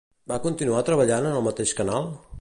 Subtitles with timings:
[0.31, 2.15] Va continuar treballant en el mateix canal?